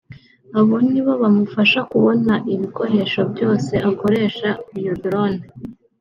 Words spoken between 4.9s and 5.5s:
“Drone”